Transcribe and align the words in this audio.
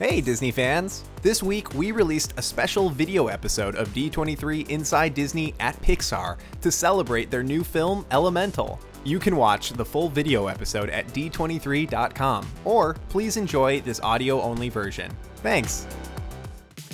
Hey, 0.00 0.20
Disney 0.20 0.50
fans! 0.50 1.04
This 1.22 1.40
week 1.40 1.72
we 1.74 1.92
released 1.92 2.34
a 2.36 2.42
special 2.42 2.90
video 2.90 3.28
episode 3.28 3.76
of 3.76 3.90
D23 3.90 4.68
Inside 4.68 5.14
Disney 5.14 5.54
at 5.60 5.80
Pixar 5.82 6.36
to 6.62 6.72
celebrate 6.72 7.30
their 7.30 7.44
new 7.44 7.62
film 7.62 8.04
Elemental. 8.10 8.80
You 9.04 9.20
can 9.20 9.36
watch 9.36 9.70
the 9.70 9.84
full 9.84 10.08
video 10.08 10.48
episode 10.48 10.90
at 10.90 11.06
d23.com, 11.10 12.44
or 12.64 12.94
please 13.08 13.36
enjoy 13.36 13.82
this 13.82 14.00
audio 14.00 14.42
only 14.42 14.68
version. 14.68 15.12
Thanks! 15.36 15.86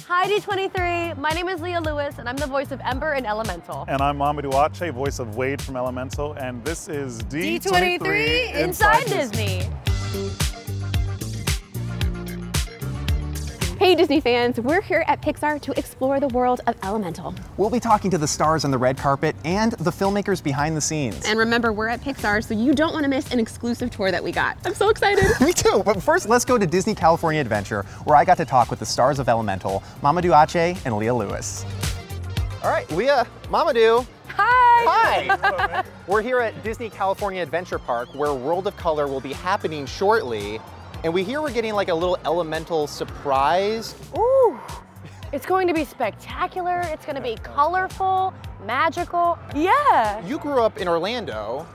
Hi 0.06 0.26
D23, 0.26 1.16
my 1.16 1.30
name 1.30 1.48
is 1.48 1.62
Leah 1.62 1.80
Lewis 1.80 2.18
and 2.18 2.28
I'm 2.28 2.36
the 2.36 2.46
voice 2.46 2.70
of 2.70 2.82
Ember 2.84 3.14
in 3.14 3.24
Elemental. 3.24 3.86
And 3.88 4.02
I'm 4.02 4.18
Mamoudou 4.18 4.52
Athie, 4.52 4.90
voice 4.90 5.20
of 5.20 5.36
Wade 5.36 5.62
from 5.62 5.76
Elemental, 5.76 6.34
and 6.34 6.62
this 6.66 6.86
is 6.90 7.22
D23, 7.22 7.98
D23 7.98 8.54
Inside 8.56 9.06
Disney. 9.06 9.62
Hey 13.80 13.94
Disney 13.94 14.20
fans, 14.20 14.60
we're 14.60 14.82
here 14.82 15.04
at 15.06 15.22
Pixar 15.22 15.58
to 15.62 15.72
explore 15.78 16.20
the 16.20 16.28
world 16.28 16.60
of 16.66 16.76
Elemental. 16.82 17.34
We'll 17.56 17.70
be 17.70 17.80
talking 17.80 18.10
to 18.10 18.18
the 18.18 18.28
stars 18.28 18.66
on 18.66 18.70
the 18.70 18.76
red 18.76 18.98
carpet 18.98 19.34
and 19.42 19.72
the 19.72 19.90
filmmakers 19.90 20.44
behind 20.44 20.76
the 20.76 20.82
scenes. 20.82 21.24
And 21.24 21.38
remember, 21.38 21.72
we're 21.72 21.88
at 21.88 22.02
Pixar, 22.02 22.44
so 22.44 22.52
you 22.52 22.74
don't 22.74 22.92
want 22.92 23.04
to 23.04 23.08
miss 23.08 23.32
an 23.32 23.40
exclusive 23.40 23.90
tour 23.90 24.10
that 24.10 24.22
we 24.22 24.32
got. 24.32 24.58
I'm 24.66 24.74
so 24.74 24.90
excited. 24.90 25.24
Me 25.40 25.54
too, 25.54 25.82
but 25.82 26.02
first 26.02 26.28
let's 26.28 26.44
go 26.44 26.58
to 26.58 26.66
Disney 26.66 26.94
California 26.94 27.40
Adventure, 27.40 27.84
where 28.04 28.18
I 28.18 28.24
got 28.26 28.36
to 28.36 28.44
talk 28.44 28.68
with 28.68 28.80
the 28.80 28.84
stars 28.84 29.18
of 29.18 29.30
Elemental, 29.30 29.82
Mamoudou 30.02 30.34
Athie 30.34 30.78
and 30.84 30.98
Leah 30.98 31.14
Lewis. 31.14 31.64
All 32.62 32.70
right, 32.70 32.90
Leah, 32.90 33.26
Mamoudou. 33.44 34.06
Hi! 34.26 35.26
Hi! 35.30 35.84
We're 36.06 36.20
here 36.20 36.40
at 36.40 36.62
Disney 36.62 36.90
California 36.90 37.42
Adventure 37.42 37.78
Park 37.78 38.14
where 38.14 38.34
World 38.34 38.66
of 38.66 38.76
Color 38.76 39.06
will 39.06 39.22
be 39.22 39.32
happening 39.32 39.86
shortly. 39.86 40.60
And 41.02 41.14
we 41.14 41.24
hear 41.24 41.40
we're 41.40 41.52
getting 41.52 41.74
like 41.74 41.88
a 41.88 41.94
little 41.94 42.18
elemental 42.24 42.86
surprise. 42.86 43.94
Ooh, 44.16 44.58
it's 45.32 45.46
going 45.46 45.66
to 45.66 45.74
be 45.74 45.84
spectacular. 45.84 46.80
It's 46.84 47.06
going 47.06 47.16
to 47.16 47.22
be 47.22 47.36
colorful, 47.42 48.34
magical. 48.66 49.38
Yeah, 49.54 50.24
You 50.26 50.38
grew 50.38 50.62
up 50.62 50.78
in 50.78 50.88
Orlando 50.88 51.66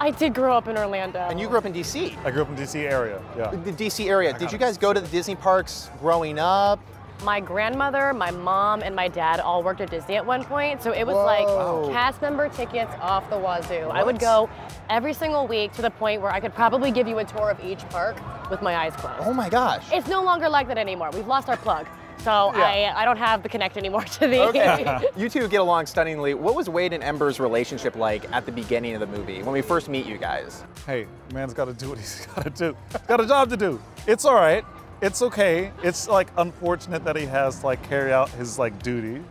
I 0.00 0.10
did 0.10 0.34
grow 0.34 0.56
up 0.56 0.68
in 0.68 0.76
Orlando. 0.76 1.20
and 1.20 1.40
you 1.40 1.48
grew 1.48 1.58
up 1.58 1.66
in 1.66 1.72
DC. 1.72 2.16
I 2.24 2.30
grew 2.30 2.42
up 2.42 2.48
in 2.48 2.56
the 2.56 2.62
DC 2.62 2.80
area, 2.90 3.22
yeah. 3.38 3.50
The 3.50 3.72
DC 3.72 4.06
area. 4.06 4.36
Did 4.36 4.50
you 4.52 4.58
guys 4.58 4.76
go 4.76 4.92
to 4.92 5.00
the 5.00 5.06
Disney 5.08 5.36
parks 5.36 5.88
growing 6.00 6.38
up? 6.38 6.80
My 7.22 7.40
grandmother, 7.40 8.12
my 8.12 8.30
mom, 8.30 8.82
and 8.82 8.94
my 8.94 9.08
dad 9.08 9.40
all 9.40 9.62
worked 9.62 9.80
at 9.80 9.90
Disney 9.90 10.16
at 10.16 10.26
one 10.26 10.44
point, 10.44 10.82
so 10.82 10.92
it 10.92 11.04
was 11.06 11.14
Whoa. 11.14 11.82
like 11.84 11.92
cast 11.92 12.20
member 12.20 12.48
tickets 12.48 12.92
off 13.00 13.28
the 13.30 13.36
wazoo. 13.38 13.88
I 13.90 14.02
would 14.02 14.18
go 14.18 14.50
every 14.90 15.14
single 15.14 15.46
week 15.46 15.72
to 15.72 15.82
the 15.82 15.90
point 15.90 16.20
where 16.20 16.30
I 16.30 16.40
could 16.40 16.54
probably 16.54 16.90
give 16.90 17.08
you 17.08 17.18
a 17.20 17.24
tour 17.24 17.50
of 17.50 17.64
each 17.64 17.88
park 17.88 18.16
with 18.50 18.60
my 18.60 18.76
eyes 18.76 18.94
closed. 18.96 19.22
Oh 19.22 19.32
my 19.32 19.48
gosh. 19.48 19.86
It's 19.92 20.08
no 20.08 20.22
longer 20.22 20.48
like 20.48 20.68
that 20.68 20.76
anymore. 20.78 21.10
We've 21.14 21.26
lost 21.26 21.48
our 21.48 21.56
plug. 21.56 21.86
So 22.18 22.52
Yeah. 22.54 22.94
I, 22.96 23.02
I 23.02 23.04
don't 23.04 23.16
have 23.16 23.42
the 23.42 23.48
connect 23.48 23.76
anymore 23.76 24.02
to 24.02 24.28
the. 24.28 24.42
Okay. 24.48 25.08
you 25.16 25.28
two 25.28 25.48
get 25.48 25.60
along 25.60 25.86
stunningly. 25.86 26.34
What 26.34 26.54
was 26.54 26.68
Wade 26.68 26.92
and 26.92 27.02
Ember's 27.02 27.40
relationship 27.40 27.96
like 27.96 28.30
at 28.32 28.44
the 28.46 28.52
beginning 28.52 28.94
of 28.94 29.00
the 29.00 29.06
movie 29.06 29.42
when 29.42 29.52
we 29.52 29.62
first 29.62 29.88
meet 29.88 30.06
you 30.06 30.18
guys? 30.18 30.62
Hey, 30.86 31.06
man's 31.32 31.54
got 31.54 31.66
to 31.66 31.72
do 31.72 31.88
what 31.88 31.98
he's 31.98 32.26
got 32.34 32.44
to 32.44 32.50
do. 32.50 32.76
got 33.06 33.20
a 33.20 33.26
job 33.26 33.50
to 33.50 33.56
do. 33.56 33.80
It's 34.06 34.24
all 34.24 34.34
right. 34.34 34.64
It's 35.04 35.20
okay. 35.20 35.70
It's 35.82 36.08
like 36.08 36.28
unfortunate 36.38 37.04
that 37.04 37.14
he 37.14 37.26
has 37.26 37.60
to 37.60 37.66
like 37.66 37.86
carry 37.86 38.10
out 38.10 38.30
his 38.30 38.58
like 38.58 38.82
duty, 38.82 39.22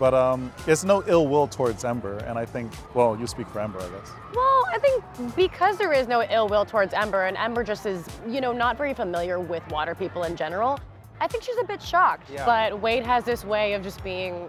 but 0.00 0.14
um, 0.14 0.52
it's 0.66 0.82
no 0.82 1.04
ill 1.06 1.28
will 1.28 1.46
towards 1.46 1.84
Ember. 1.84 2.18
And 2.26 2.36
I 2.36 2.44
think, 2.44 2.72
well, 2.92 3.16
you 3.16 3.28
speak 3.28 3.46
for 3.46 3.60
Ember, 3.60 3.78
I 3.78 3.88
guess. 3.88 4.10
Well, 4.34 4.64
I 4.72 4.78
think 4.80 5.36
because 5.36 5.78
there 5.78 5.92
is 5.92 6.08
no 6.08 6.24
ill 6.24 6.48
will 6.48 6.64
towards 6.64 6.92
Ember, 6.92 7.26
and 7.26 7.36
Ember 7.36 7.62
just 7.62 7.86
is, 7.86 8.04
you 8.26 8.40
know, 8.40 8.52
not 8.52 8.76
very 8.76 8.94
familiar 8.94 9.38
with 9.38 9.62
water 9.70 9.94
people 9.94 10.24
in 10.24 10.34
general, 10.34 10.80
I 11.20 11.28
think 11.28 11.44
she's 11.44 11.58
a 11.58 11.64
bit 11.64 11.80
shocked. 11.80 12.28
Yeah. 12.28 12.44
But 12.44 12.80
Wade 12.80 13.06
has 13.06 13.22
this 13.22 13.44
way 13.44 13.74
of 13.74 13.84
just 13.84 14.02
being 14.02 14.48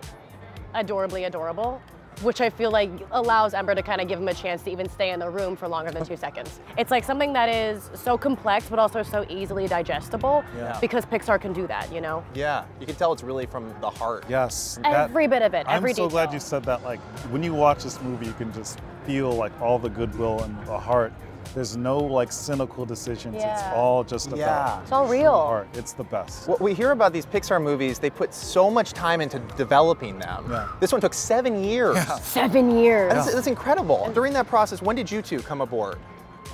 adorably 0.73 1.25
adorable, 1.25 1.79
which 2.21 2.41
I 2.41 2.49
feel 2.49 2.71
like 2.71 2.89
allows 3.11 3.53
Ember 3.53 3.75
to 3.75 3.81
kind 3.81 4.01
of 4.01 4.07
give 4.07 4.19
him 4.19 4.27
a 4.27 4.33
chance 4.33 4.61
to 4.63 4.71
even 4.71 4.87
stay 4.89 5.11
in 5.11 5.19
the 5.19 5.29
room 5.29 5.55
for 5.55 5.67
longer 5.67 5.91
than 5.91 6.05
two 6.05 6.17
seconds. 6.17 6.59
It's 6.77 6.91
like 6.91 7.03
something 7.03 7.33
that 7.33 7.49
is 7.49 7.89
so 7.93 8.17
complex, 8.17 8.67
but 8.69 8.79
also 8.79 9.03
so 9.03 9.25
easily 9.29 9.67
digestible 9.67 10.43
Yeah. 10.57 10.77
because 10.79 11.05
Pixar 11.05 11.39
can 11.41 11.53
do 11.53 11.67
that, 11.67 11.91
you 11.91 12.01
know? 12.01 12.23
Yeah, 12.33 12.65
you 12.79 12.85
can 12.85 12.95
tell 12.95 13.11
it's 13.13 13.23
really 13.23 13.45
from 13.45 13.73
the 13.81 13.89
heart. 13.89 14.25
Yes. 14.29 14.79
that- 14.83 15.09
Every 15.09 15.27
bit 15.27 15.41
of 15.41 15.53
it, 15.53 15.65
every 15.67 15.91
I'm 15.91 15.95
so 15.95 16.03
detail. 16.05 16.09
glad 16.09 16.33
you 16.33 16.39
said 16.39 16.63
that. 16.65 16.83
Like 16.83 16.99
when 17.31 17.43
you 17.43 17.53
watch 17.53 17.83
this 17.83 18.01
movie, 18.01 18.25
you 18.27 18.33
can 18.33 18.51
just 18.53 18.79
feel 19.05 19.31
like 19.31 19.51
all 19.61 19.79
the 19.79 19.89
goodwill 19.89 20.41
and 20.43 20.57
the 20.65 20.77
heart. 20.77 21.11
There's 21.53 21.77
no 21.77 21.97
like 21.97 22.31
cynical 22.31 22.85
decisions. 22.85 23.35
It's 23.37 23.63
all 23.75 24.03
just 24.03 24.27
about 24.27 24.39
Yeah. 24.39 24.81
It's 24.81 24.91
all 24.91 25.05
real. 25.07 25.31
heart. 25.31 25.67
It's 25.73 25.93
the 25.93 26.03
best. 26.03 26.47
What 26.47 26.59
we 26.61 26.73
hear 26.73 26.91
about 26.91 27.13
these 27.13 27.25
Pixar 27.25 27.61
movies, 27.61 27.99
they 27.99 28.09
put 28.09 28.33
so 28.33 28.69
much 28.69 28.93
time 28.93 29.21
into 29.21 29.39
developing 29.57 30.19
them. 30.19 30.45
Yeah. 30.49 30.67
This 30.79 30.91
one 30.91 31.01
took 31.01 31.13
seven 31.13 31.63
years. 31.63 31.97
Seven 32.21 32.77
years. 32.77 33.13
That's, 33.13 33.33
that's 33.33 33.47
incredible. 33.47 34.09
During 34.13 34.33
that 34.33 34.47
process, 34.47 34.81
when 34.81 34.95
did 34.95 35.11
you 35.11 35.21
two 35.21 35.39
come 35.41 35.61
aboard? 35.61 35.97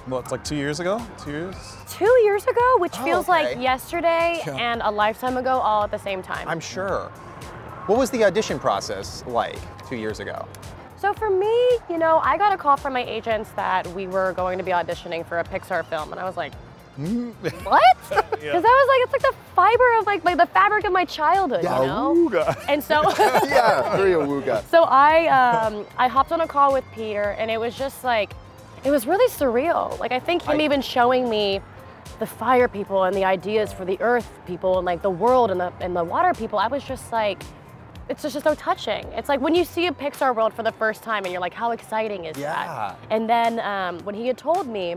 Well, 0.07 0.19
it's 0.19 0.31
like 0.31 0.44
two 0.44 0.55
years 0.55 0.79
ago. 0.79 1.01
Two 1.23 1.31
years. 1.31 1.55
Two 1.89 2.19
years 2.23 2.44
ago, 2.45 2.78
which 2.79 2.94
Oh, 2.99 3.03
feels 3.03 3.29
okay. 3.29 3.55
like 3.55 3.61
yesterday 3.61 4.41
Yeah. 4.45 4.55
and 4.55 4.81
a 4.83 4.89
lifetime 4.91 5.38
ago, 5.38 5.59
all 5.59 5.83
at 5.83 5.91
the 5.91 5.99
same 5.99 6.22
time. 6.22 6.47
I'm 6.47 6.59
sure. 6.59 7.11
What 7.85 7.97
was 7.97 8.09
the 8.09 8.23
audition 8.23 8.59
process 8.59 9.23
like 9.28 9.57
two 9.88 9.95
years 9.95 10.19
ago? 10.19 10.47
So 10.99 11.13
for 11.13 11.29
me, 11.29 11.47
you 11.89 11.97
know, 11.97 12.19
I 12.23 12.37
got 12.37 12.51
a 12.53 12.57
call 12.57 12.77
from 12.77 12.93
my 12.93 13.03
agents 13.03 13.49
that 13.55 13.87
we 13.87 14.07
were 14.07 14.33
going 14.33 14.57
to 14.57 14.63
be 14.63 14.71
auditioning 14.71 15.25
for 15.25 15.39
a 15.39 15.43
Pixar 15.43 15.85
film, 15.85 16.11
and 16.11 16.19
I 16.19 16.25
was 16.25 16.37
like, 16.37 16.53
what? 16.95 17.81
Because 18.09 18.23
Yeah. 18.43 18.51
I 18.53 18.59
was 18.59 18.87
like, 18.89 19.01
it's 19.03 19.13
like 19.13 19.21
the 19.21 19.35
fiber 19.55 19.99
of 19.99 20.05
like, 20.05 20.25
like 20.25 20.37
the 20.37 20.45
fabric 20.47 20.83
of 20.85 20.91
my 20.91 21.05
childhood, 21.05 21.63
Yeah. 21.63 21.81
you 21.81 21.87
know? 21.87 22.13
Ooga. 22.29 22.65
And 22.67 22.83
so, 22.83 23.01
yeah, 23.47 23.95
very 23.95 24.11
awooga. 24.11 24.63
so 24.69 24.83
I, 24.83 25.27
um, 25.27 25.85
I 25.97 26.07
hopped 26.09 26.31
on 26.33 26.41
a 26.41 26.47
call 26.47 26.73
with 26.73 26.83
Peter, 26.93 27.35
and 27.39 27.49
it 27.49 27.59
was 27.59 27.77
just 27.77 28.03
like, 28.03 28.33
it 28.83 28.91
was 28.91 29.05
really 29.07 29.29
surreal. 29.29 29.97
Like 29.99 30.11
I 30.11 30.19
think 30.19 30.41
him 30.43 30.59
I- 30.59 30.63
even 30.63 30.81
showing 30.81 31.29
me 31.29 31.61
the 32.19 32.25
fire 32.25 32.67
people 32.67 33.03
and 33.05 33.16
the 33.16 33.23
ideas 33.23 33.71
for 33.71 33.85
the 33.85 33.99
earth 34.01 34.29
people 34.45 34.77
and 34.77 34.85
like 34.85 35.01
the 35.01 35.09
world 35.09 35.51
and 35.51 35.59
the 35.59 35.71
and 35.79 35.95
the 35.95 36.03
water 36.03 36.33
people. 36.33 36.59
I 36.59 36.67
was 36.67 36.83
just 36.83 37.11
like, 37.11 37.43
it's 38.09 38.24
just 38.24 38.42
so 38.42 38.56
touching. 38.56 39.06
It's 39.14 39.30
like 39.30 39.40
when 39.40 39.53
you 39.56 39.64
see 39.64 39.88
a 39.88 39.92
Pixar 39.92 40.36
world 40.36 40.53
for 40.53 40.64
the 40.64 40.72
first 40.74 41.03
time, 41.03 41.24
and 41.25 41.31
you're 41.31 41.42
like, 41.42 41.53
how 41.53 41.72
exciting 41.72 42.25
is 42.25 42.38
Yeah. 42.38 42.53
that? 42.53 42.97
And 43.09 43.30
then 43.30 43.59
um, 43.59 44.00
when 44.03 44.16
he 44.16 44.28
had 44.28 44.38
told 44.38 44.68
me 44.68 44.96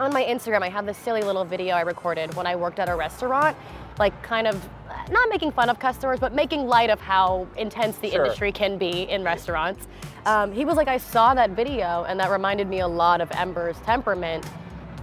on 0.00 0.12
my 0.12 0.24
Instagram, 0.24 0.62
I 0.62 0.68
have 0.68 0.86
this 0.86 0.98
silly 0.98 1.22
little 1.22 1.44
video 1.44 1.74
I 1.74 1.82
recorded 1.82 2.34
when 2.34 2.46
I 2.46 2.56
worked 2.56 2.78
at 2.78 2.88
a 2.88 2.94
restaurant, 2.94 3.56
like 3.98 4.20
kind 4.22 4.46
of 4.46 4.62
not 5.10 5.28
making 5.28 5.52
fun 5.52 5.68
of 5.70 5.78
customers, 5.78 6.18
but 6.18 6.34
making 6.34 6.66
light 6.66 6.90
of 6.90 7.00
how 7.00 7.46
intense 7.56 7.96
the 7.98 8.10
Sure. 8.10 8.22
industry 8.24 8.52
can 8.52 8.76
be 8.78 9.02
in 9.08 9.22
restaurants. 9.22 9.86
Um, 10.24 10.50
he 10.52 10.64
was 10.64 10.76
like, 10.76 10.88
I 10.88 10.98
saw 10.98 11.34
that 11.34 11.50
video, 11.50 12.04
and 12.08 12.18
that 12.20 12.30
reminded 12.30 12.68
me 12.68 12.80
a 12.80 12.88
lot 12.88 13.20
of 13.20 13.30
Ember's 13.32 13.76
temperament. 13.80 14.44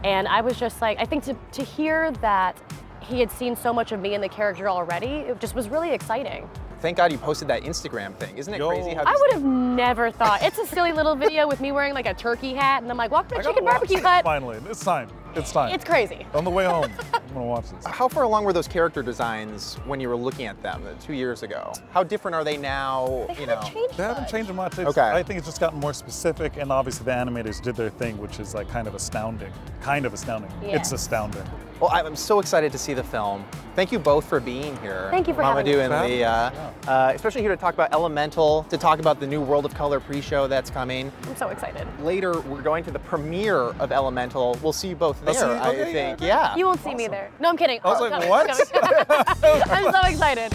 And 0.03 0.28
I 0.28 0.41
was 0.41 0.59
just 0.59 0.81
like, 0.81 1.00
I 1.00 1.06
think 1.06 1.24
to, 1.25 1.35
to 1.53 1.64
hear 1.64 2.12
that 2.22 2.58
he 3.00 3.20
had 3.20 3.31
seen 3.31 3.56
so 3.56 3.74
much 3.74 3.91
of 3.94 4.00
me 4.02 4.16
in 4.16 4.22
the 4.22 4.30
character 4.30 4.68
already, 4.70 5.08
it 5.08 5.40
just 5.40 5.56
was 5.56 5.70
really 5.70 5.91
exciting. 5.91 6.50
Thank 6.83 6.97
God 6.97 7.13
you 7.13 7.17
posted 7.17 7.47
that 7.47 7.63
Instagram 7.63 8.13
thing. 8.16 8.38
Isn't 8.38 8.53
it 8.53 8.57
Yo. 8.57 8.67
crazy 8.67 8.94
how 8.94 9.03
I 9.05 9.16
would 9.17 9.31
have 9.31 9.44
never 9.45 10.11
thought. 10.11 10.44
It's 10.44 10.57
a 10.57 10.67
silly 10.67 10.91
little 10.91 11.16
video 11.16 11.47
with 11.47 11.61
me 11.61 11.71
wearing 11.71 11.94
like 11.94 12.05
a 12.05 12.13
turkey 12.13 12.53
hat, 12.53 12.83
and 12.83 12.91
I'm 12.91 12.97
like, 12.97 13.09
welcome 13.09 13.29
to 13.29 13.38
I 13.38 13.41
Chicken 13.41 13.63
Barbecue 13.63 13.95
this 13.95 14.05
Hut. 14.05 14.25
Finally, 14.25 14.59
it's 14.69 14.83
time. 14.83 15.07
It's 15.33 15.53
time. 15.53 15.73
It's 15.73 15.85
crazy. 15.85 16.27
On 16.33 16.43
the 16.43 16.49
way 16.49 16.66
home, 16.66 16.91
I'm 17.13 17.33
gonna 17.33 17.45
watch 17.45 17.72
this. 17.72 17.85
How 17.88 18.09
far 18.09 18.23
along 18.23 18.43
were 18.43 18.51
those 18.51 18.67
character 18.67 19.01
designs 19.01 19.75
when 19.85 20.01
you 20.01 20.09
were 20.09 20.17
looking 20.17 20.45
at 20.45 20.61
them 20.61 20.83
uh, 20.85 20.91
two 21.01 21.13
years 21.13 21.41
ago? 21.41 21.72
How 21.91 22.03
different 22.03 22.35
are 22.35 22.43
they 22.43 22.57
now? 22.57 23.27
They 23.29 23.39
you 23.39 23.47
know, 23.47 23.55
haven't 23.55 23.73
changed 23.73 23.97
They 23.97 24.03
haven't 24.03 24.27
changed 24.27 24.53
much. 24.53 24.77
It's, 24.77 24.89
Okay. 24.89 25.09
I 25.09 25.23
think 25.23 25.38
it's 25.38 25.47
just 25.47 25.61
gotten 25.61 25.79
more 25.79 25.93
specific, 25.93 26.57
and 26.57 26.69
obviously 26.69 27.05
the 27.05 27.11
animators 27.11 27.61
did 27.61 27.77
their 27.77 27.91
thing, 27.91 28.17
which 28.17 28.41
is 28.41 28.53
like 28.53 28.67
kind 28.67 28.89
of 28.89 28.93
astounding. 28.93 29.53
Kind 29.81 30.05
of 30.05 30.13
astounding. 30.13 30.51
Yeah. 30.61 30.75
It's 30.75 30.91
astounding. 30.91 31.43
Well, 31.83 31.91
I'm 31.91 32.16
so 32.16 32.39
excited 32.39 32.71
to 32.71 32.77
see 32.77 32.94
the 32.94 33.03
film. 33.03 33.44
Thank 33.75 33.91
you 33.91 33.99
both 33.99 34.23
for 34.23 34.39
being 34.39 34.78
here. 34.78 35.09
Thank 35.11 35.28
you 35.28 35.34
for 35.34 35.43
having 35.43 35.66
Mamoudou 35.66 35.79
us. 35.79 35.81
and 35.81 35.91
For 35.91 35.96
having 35.97 36.11
Leah, 36.13 36.73
uh, 36.87 37.11
especially 37.13 37.41
here 37.41 37.52
to 37.52 37.58
talk 37.58 37.73
about 37.73 37.91
Elemental, 37.91 38.63
to 38.69 38.78
talk 38.78 38.99
about 38.99 39.19
the 39.19 39.28
new 39.28 39.41
World 39.41 39.66
of 39.66 39.73
Color 39.73 39.99
pre-show 39.99 40.47
that's 40.47 40.69
coming. 40.69 41.11
I'm 41.28 41.35
so 41.35 41.49
excited. 41.49 41.85
Later, 42.02 42.40
we're 42.40 42.61
going 42.61 42.85
to 42.85 42.91
the 42.91 42.99
premiere 42.99 43.58
of 43.81 43.91
Elemental. 43.91 44.58
We'll 44.63 44.72
see 44.72 44.87
you 44.87 44.96
both 44.96 45.19
there, 45.25 45.34
see 45.34 45.41
you- 45.41 45.52
I 45.52 45.69
okay, 45.72 45.91
think. 45.91 46.22
yeah, 46.22 46.28
Yeah. 46.28 46.55
You 46.55 46.67
won't 46.67 46.81
see 46.81 46.96
me 46.96 47.09
there. 47.09 47.29
No, 47.41 47.49
I'm 47.49 47.58
kidding. 47.58 47.81
I 47.84 47.87
was 47.90 47.99
Oh, 47.99 48.03
like, 48.08 48.22
no, 48.22 48.29
what? 48.29 48.47
no. 48.47 49.61
I'm 49.73 49.91
so 49.91 50.08
excited. 50.09 50.53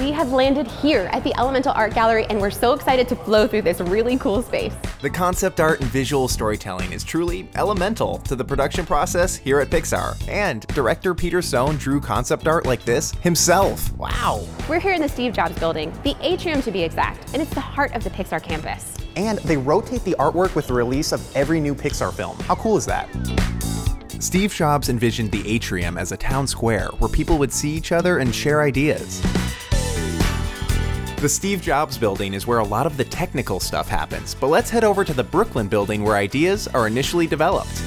We 0.00 0.12
have 0.12 0.32
landed 0.32 0.66
here 0.66 1.10
at 1.12 1.22
the 1.24 1.38
Elemental 1.38 1.72
Art 1.72 1.92
Gallery, 1.92 2.24
and 2.30 2.40
we're 2.40 2.50
so 2.50 2.72
excited 2.72 3.06
to 3.08 3.16
flow 3.16 3.46
through 3.46 3.60
this 3.60 3.82
really 3.82 4.16
cool 4.16 4.40
space. 4.40 4.72
The 5.02 5.10
concept 5.10 5.60
art 5.60 5.78
and 5.82 5.90
visual 5.90 6.26
storytelling 6.26 6.94
is 6.94 7.04
truly 7.04 7.50
elemental 7.54 8.16
to 8.20 8.34
the 8.34 8.42
production 8.42 8.86
process 8.86 9.36
here 9.36 9.60
at 9.60 9.68
Pixar. 9.68 10.16
And 10.26 10.66
director 10.68 11.14
Peter 11.14 11.42
Sohn 11.42 11.76
drew 11.76 12.00
concept 12.00 12.48
art 12.48 12.64
like 12.64 12.82
this 12.86 13.10
himself. 13.16 13.94
Wow. 13.98 14.46
We're 14.70 14.80
here 14.80 14.94
in 14.94 15.02
the 15.02 15.08
Steve 15.08 15.34
Jobs 15.34 15.58
building, 15.58 15.92
the 16.02 16.16
atrium 16.22 16.62
to 16.62 16.70
be 16.70 16.82
exact, 16.82 17.34
and 17.34 17.42
it's 17.42 17.52
the 17.52 17.60
heart 17.60 17.94
of 17.94 18.02
the 18.02 18.08
Pixar 18.08 18.42
campus. 18.42 18.96
And 19.16 19.38
they 19.40 19.58
rotate 19.58 20.02
the 20.04 20.16
artwork 20.18 20.54
with 20.54 20.66
the 20.66 20.72
release 20.72 21.12
of 21.12 21.36
every 21.36 21.60
new 21.60 21.74
Pixar 21.74 22.10
film. 22.10 22.38
How 22.40 22.54
cool 22.54 22.78
is 22.78 22.86
that? 22.86 23.06
Steve 24.18 24.54
Jobs 24.54 24.88
envisioned 24.88 25.30
the 25.30 25.46
atrium 25.46 25.98
as 25.98 26.10
a 26.10 26.16
town 26.16 26.46
square 26.46 26.88
where 27.00 27.10
people 27.10 27.36
would 27.36 27.52
see 27.52 27.70
each 27.70 27.92
other 27.92 28.16
and 28.16 28.34
share 28.34 28.62
ideas. 28.62 29.22
The 31.20 31.28
Steve 31.28 31.60
Jobs 31.60 31.98
building 31.98 32.32
is 32.32 32.46
where 32.46 32.60
a 32.60 32.64
lot 32.64 32.86
of 32.86 32.96
the 32.96 33.04
technical 33.04 33.60
stuff 33.60 33.86
happens, 33.88 34.34
but 34.34 34.46
let's 34.46 34.70
head 34.70 34.84
over 34.84 35.04
to 35.04 35.12
the 35.12 35.22
Brooklyn 35.22 35.68
building 35.68 36.02
where 36.02 36.16
ideas 36.16 36.66
are 36.68 36.86
initially 36.86 37.26
developed. 37.26 37.82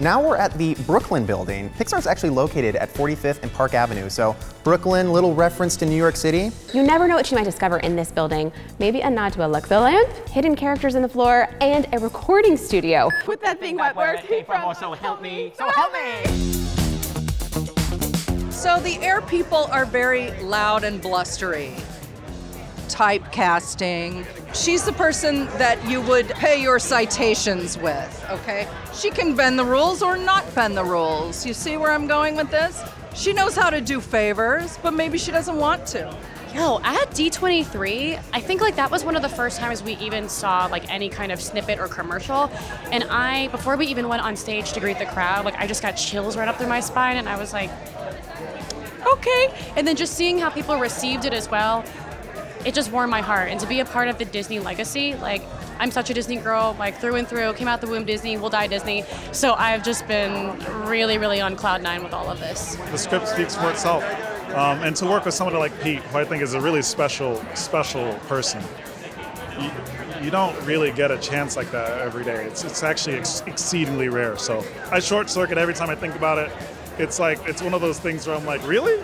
Now 0.00 0.26
we're 0.26 0.38
at 0.38 0.56
the 0.56 0.74
Brooklyn 0.86 1.26
building. 1.26 1.68
Pixar's 1.78 2.06
actually 2.06 2.30
located 2.30 2.76
at 2.76 2.90
45th 2.94 3.42
and 3.42 3.52
Park 3.52 3.74
Avenue, 3.74 4.08
so 4.08 4.34
Brooklyn, 4.62 5.12
little 5.12 5.34
reference 5.34 5.76
to 5.76 5.84
New 5.84 5.98
York 5.98 6.16
City. 6.16 6.50
You 6.72 6.82
never 6.82 7.06
know 7.06 7.14
what 7.14 7.30
you 7.30 7.36
might 7.36 7.44
discover 7.44 7.80
in 7.80 7.94
this 7.94 8.10
building. 8.10 8.50
Maybe 8.78 9.02
a 9.02 9.10
nod 9.10 9.34
to 9.34 9.44
a 9.44 9.46
Luxville 9.46 9.82
lamp, 9.82 10.08
hidden 10.30 10.56
characters 10.56 10.94
in 10.94 11.02
the 11.02 11.08
floor, 11.10 11.50
and 11.60 11.86
a 11.92 11.98
recording 11.98 12.56
studio. 12.56 13.10
With 13.26 13.42
that 13.42 13.60
thing 13.60 13.76
what 13.76 13.94
where 13.96 14.14
it 14.14 14.26
came 14.26 14.46
from. 14.46 14.74
So 14.76 14.92
help 14.92 15.20
me. 15.20 15.52
So 15.58 15.68
help 15.68 15.92
me. 15.92 16.24
So 18.50 18.80
the 18.80 18.96
air 19.02 19.20
people 19.20 19.66
are 19.70 19.84
very 19.84 20.30
loud 20.40 20.84
and 20.84 21.02
blustery. 21.02 21.74
Typecasting. 22.94 24.24
She's 24.54 24.84
the 24.84 24.92
person 24.92 25.46
that 25.58 25.84
you 25.84 26.00
would 26.02 26.28
pay 26.28 26.62
your 26.62 26.78
citations 26.78 27.76
with, 27.76 28.26
okay? 28.30 28.68
She 28.94 29.10
can 29.10 29.34
bend 29.34 29.58
the 29.58 29.64
rules 29.64 30.00
or 30.00 30.16
not 30.16 30.54
bend 30.54 30.76
the 30.76 30.84
rules. 30.84 31.44
You 31.44 31.54
see 31.54 31.76
where 31.76 31.90
I'm 31.90 32.06
going 32.06 32.36
with 32.36 32.52
this? 32.52 32.80
She 33.12 33.32
knows 33.32 33.56
how 33.56 33.68
to 33.68 33.80
do 33.80 34.00
favors, 34.00 34.78
but 34.80 34.92
maybe 34.92 35.18
she 35.18 35.32
doesn't 35.32 35.56
want 35.56 35.84
to. 35.88 36.16
Yo, 36.54 36.78
at 36.84 37.10
D23, 37.10 38.22
I 38.32 38.40
think 38.40 38.60
like 38.60 38.76
that 38.76 38.92
was 38.92 39.04
one 39.04 39.16
of 39.16 39.22
the 39.22 39.28
first 39.28 39.58
times 39.58 39.82
we 39.82 39.96
even 39.96 40.28
saw 40.28 40.66
like 40.66 40.88
any 40.88 41.08
kind 41.08 41.32
of 41.32 41.42
snippet 41.42 41.80
or 41.80 41.88
commercial. 41.88 42.48
And 42.92 43.02
I, 43.10 43.48
before 43.48 43.76
we 43.76 43.88
even 43.88 44.06
went 44.06 44.22
on 44.22 44.36
stage 44.36 44.72
to 44.72 44.78
greet 44.78 45.00
the 45.00 45.06
crowd, 45.06 45.44
like 45.44 45.56
I 45.56 45.66
just 45.66 45.82
got 45.82 45.94
chills 45.94 46.36
right 46.36 46.46
up 46.46 46.58
through 46.58 46.68
my 46.68 46.78
spine 46.78 47.16
and 47.16 47.28
I 47.28 47.36
was 47.36 47.52
like, 47.52 47.70
okay. 49.04 49.52
And 49.74 49.84
then 49.86 49.96
just 49.96 50.14
seeing 50.14 50.38
how 50.38 50.50
people 50.50 50.78
received 50.78 51.24
it 51.24 51.32
as 51.32 51.50
well, 51.50 51.84
it 52.64 52.74
just 52.74 52.90
warmed 52.90 53.10
my 53.10 53.20
heart. 53.20 53.50
And 53.50 53.60
to 53.60 53.66
be 53.66 53.80
a 53.80 53.84
part 53.84 54.08
of 54.08 54.18
the 54.18 54.24
Disney 54.24 54.58
legacy, 54.58 55.14
like 55.14 55.42
I'm 55.78 55.90
such 55.90 56.10
a 56.10 56.14
Disney 56.14 56.36
girl, 56.36 56.76
like 56.78 56.98
through 56.98 57.16
and 57.16 57.28
through, 57.28 57.52
came 57.54 57.68
out 57.68 57.80
the 57.80 57.86
womb 57.86 58.04
Disney, 58.04 58.36
will 58.36 58.50
die 58.50 58.66
Disney. 58.66 59.04
So 59.32 59.54
I've 59.54 59.84
just 59.84 60.06
been 60.06 60.58
really, 60.86 61.18
really 61.18 61.40
on 61.40 61.56
cloud 61.56 61.82
nine 61.82 62.02
with 62.02 62.14
all 62.14 62.30
of 62.30 62.40
this. 62.40 62.76
The 62.90 62.98
script 62.98 63.28
speaks 63.28 63.56
for 63.56 63.70
itself. 63.70 64.04
Um, 64.50 64.82
and 64.82 64.94
to 64.96 65.06
work 65.06 65.24
with 65.24 65.34
somebody 65.34 65.58
like 65.58 65.78
Pete, 65.82 65.98
who 65.98 66.18
I 66.18 66.24
think 66.24 66.42
is 66.42 66.54
a 66.54 66.60
really 66.60 66.82
special, 66.82 67.44
special 67.54 68.14
person, 68.28 68.62
you, 69.58 69.70
you 70.22 70.30
don't 70.30 70.58
really 70.64 70.92
get 70.92 71.10
a 71.10 71.18
chance 71.18 71.56
like 71.56 71.70
that 71.72 72.00
every 72.00 72.24
day. 72.24 72.44
It's, 72.44 72.62
it's 72.62 72.84
actually 72.84 73.16
ex- 73.16 73.42
exceedingly 73.46 74.08
rare. 74.08 74.38
So 74.38 74.64
I 74.92 75.00
short 75.00 75.28
circuit 75.28 75.58
every 75.58 75.74
time 75.74 75.90
I 75.90 75.96
think 75.96 76.14
about 76.14 76.38
it. 76.38 76.52
It's 76.98 77.18
like, 77.18 77.40
it's 77.48 77.62
one 77.62 77.74
of 77.74 77.80
those 77.80 77.98
things 77.98 78.28
where 78.28 78.36
I'm 78.36 78.46
like, 78.46 78.64
really? 78.66 79.02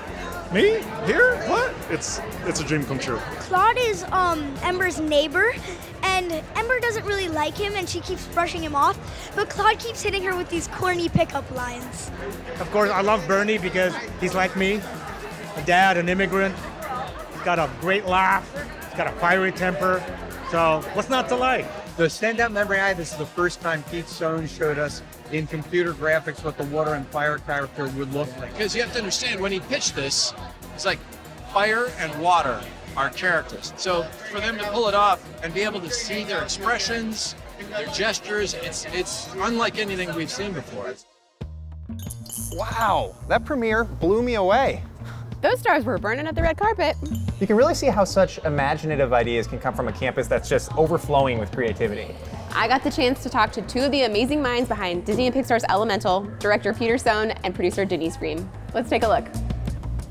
Me? 0.53 0.81
Here? 1.07 1.37
What? 1.49 1.73
It's, 1.91 2.21
it's 2.45 2.61
a 2.61 2.65
dream 2.65 2.85
come 2.85 2.99
true. 2.99 3.19
Claude 3.39 3.79
is 3.79 4.03
um, 4.11 4.53
Ember's 4.63 4.99
neighbor, 4.99 5.55
and 6.03 6.33
Ember 6.57 6.81
doesn't 6.81 7.05
really 7.05 7.29
like 7.29 7.57
him, 7.57 7.75
and 7.77 7.89
she 7.89 8.01
keeps 8.01 8.27
brushing 8.27 8.61
him 8.61 8.75
off. 8.75 8.99
But 9.37 9.49
Claude 9.49 9.79
keeps 9.79 10.03
hitting 10.03 10.25
her 10.25 10.37
with 10.37 10.51
these 10.51 10.67
corny 10.69 11.09
pickup 11.09 11.49
lines. 11.53 12.11
Of 12.59 12.69
course, 12.73 12.91
I 12.91 13.01
love 13.01 13.27
Bernie 13.29 13.59
because 13.59 13.95
he's 14.21 14.35
like 14.35 14.57
me, 14.57 14.81
a 15.55 15.63
dad, 15.67 15.97
an 15.97 16.09
immigrant. 16.09 16.55
He's 17.33 17.43
got 17.43 17.61
a 17.61 17.71
great 17.81 18.07
laugh. 18.07 18.53
He's 18.89 18.97
got 18.97 19.07
a 19.07 19.13
fiery 19.21 19.53
temper. 19.53 20.03
So 20.51 20.83
what's 20.95 21.09
not 21.09 21.29
to 21.29 21.37
like? 21.37 21.65
The 22.01 22.07
standout 22.07 22.51
memory 22.51 22.81
I 22.81 22.89
have, 22.89 22.97
this 22.97 23.13
is 23.13 23.19
the 23.19 23.27
first 23.27 23.61
time 23.61 23.83
Pete 23.91 24.09
Sohn 24.09 24.47
showed 24.47 24.79
us 24.79 25.03
in 25.33 25.47
computer 25.47 25.93
graphics 25.93 26.43
what 26.43 26.57
the 26.57 26.65
water 26.65 26.95
and 26.95 27.07
fire 27.09 27.37
character 27.37 27.89
would 27.89 28.15
look 28.15 28.35
like. 28.39 28.51
Because 28.55 28.75
you 28.75 28.81
have 28.81 28.91
to 28.95 28.99
understand, 29.01 29.39
when 29.39 29.53
he 29.53 29.61
pitched 29.61 29.95
this, 29.95 30.33
it's 30.75 30.87
like 30.87 30.99
fire 31.53 31.93
and 31.99 32.19
water 32.19 32.59
are 32.97 33.11
characters. 33.11 33.75
So 33.77 34.05
for 34.33 34.41
them 34.41 34.57
to 34.57 34.65
pull 34.71 34.89
it 34.89 34.95
off 34.95 35.23
and 35.45 35.53
be 35.53 35.61
able 35.61 35.79
to 35.81 35.91
see 35.91 36.25
their 36.25 36.43
expressions, 36.43 37.35
their 37.69 37.87
gestures, 37.89 38.55
it's 38.55 38.87
it's 38.95 39.31
unlike 39.35 39.79
anything 39.79 40.15
we've 40.15 40.31
seen 40.31 40.55
before. 40.55 40.95
Wow, 42.55 43.15
that 43.29 43.45
premiere 43.45 43.85
blew 43.85 44.23
me 44.23 44.37
away. 44.37 44.83
Those 45.43 45.61
stars 45.61 45.85
were 45.85 45.99
burning 45.99 46.27
at 46.27 46.35
the 46.35 46.41
red 46.41 46.57
carpet. 46.57 46.97
You 47.41 47.47
can 47.47 47.57
really 47.57 47.75
see 47.75 47.87
how 47.87 48.05
such 48.05 48.37
imaginative 48.45 49.15
ideas 49.15 49.47
can 49.47 49.59
come 49.59 49.73
from 49.73 49.89
a 49.89 49.93
campus 49.93 50.29
that's 50.29 50.47
just 50.47 50.77
overflowing 50.77 51.39
with 51.39 51.51
creativity. 51.53 52.15
I 52.53 52.69
got 52.69 52.85
the 52.85 52.91
chance 52.91 53.23
to 53.23 53.31
talk 53.31 53.51
to 53.53 53.63
two 53.63 53.81
of 53.81 53.91
the 53.93 54.03
amazing 54.03 54.43
minds 54.43 54.69
behind 54.69 55.07
Disney 55.07 55.27
and 55.27 55.35
Pixar's 55.35 55.65
Elemental, 55.71 56.31
director 56.39 56.75
Peter 56.75 56.99
Sohn 56.99 57.31
and 57.31 57.55
producer 57.55 57.87
Denise 57.87 58.21
Ream. 58.21 58.51
Let's 58.75 58.91
take 58.91 59.05
a 59.05 59.09
look. 59.09 59.27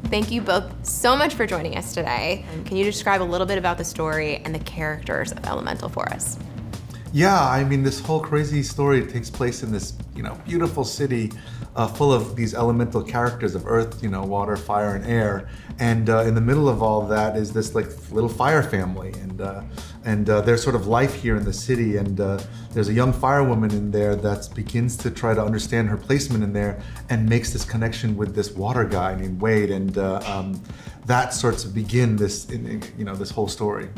Thank 0.05 0.31
you 0.31 0.41
both 0.41 0.73
so 0.83 1.15
much 1.15 1.35
for 1.35 1.45
joining 1.45 1.77
us 1.77 1.93
today. 1.93 2.43
Can 2.65 2.77
you 2.77 2.83
describe 2.83 3.21
a 3.21 3.23
little 3.23 3.45
bit 3.45 3.59
about 3.59 3.77
the 3.77 3.85
story 3.85 4.37
and 4.37 4.55
the 4.55 4.59
characters 4.59 5.31
of 5.31 5.45
Elemental 5.45 5.87
for 5.87 6.09
us? 6.09 6.39
Yeah, 7.11 7.43
I 7.43 7.63
mean, 7.63 7.81
this 7.81 7.99
whole 7.99 8.19
crazy 8.19 8.61
story 8.61 9.03
takes 9.03 9.31
place 9.31 9.63
in 9.63 9.71
this, 9.71 9.93
you 10.15 10.21
know, 10.21 10.39
beautiful 10.45 10.83
city 10.83 11.31
uh, 11.75 11.87
full 11.87 12.13
of 12.13 12.35
these 12.35 12.53
elemental 12.53 13.01
characters 13.01 13.55
of 13.55 13.65
earth, 13.65 14.03
you 14.03 14.09
know, 14.09 14.23
water, 14.23 14.55
fire, 14.55 14.95
and 14.95 15.03
air. 15.05 15.49
And 15.79 16.09
uh, 16.11 16.19
in 16.21 16.35
the 16.35 16.41
middle 16.41 16.69
of 16.69 16.83
all 16.83 17.07
that 17.07 17.35
is 17.35 17.51
this 17.51 17.73
like 17.73 17.87
little 18.11 18.29
fire 18.29 18.61
family, 18.61 19.11
and 19.21 19.41
uh, 19.41 19.63
and 20.05 20.29
uh, 20.29 20.41
there's 20.41 20.61
sort 20.61 20.75
of 20.75 20.85
life 20.85 21.15
here 21.15 21.35
in 21.35 21.45
the 21.45 21.53
city. 21.53 21.97
And 21.97 22.19
uh, 22.19 22.39
there's 22.73 22.89
a 22.89 22.93
young 22.93 23.11
firewoman 23.11 23.71
in 23.71 23.89
there 23.89 24.15
that 24.15 24.47
begins 24.53 24.95
to 24.97 25.09
try 25.09 25.33
to 25.33 25.43
understand 25.43 25.89
her 25.89 25.97
placement 25.97 26.43
in 26.43 26.53
there, 26.53 26.79
and 27.09 27.27
makes 27.27 27.51
this 27.53 27.65
connection 27.65 28.17
with 28.17 28.35
this 28.35 28.51
water 28.51 28.85
guy 28.85 29.15
named 29.15 29.41
Wade, 29.41 29.71
and 29.71 29.97
uh, 29.97 30.21
um, 30.25 30.61
that 31.07 31.33
starts 31.33 31.63
to 31.63 31.69
begin 31.69 32.17
this, 32.17 32.47
you 32.51 33.03
know, 33.03 33.15
this 33.15 33.31
whole 33.31 33.47
story. 33.47 33.89